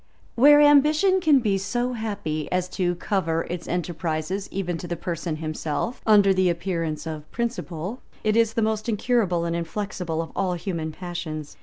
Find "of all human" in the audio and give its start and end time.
10.23-10.91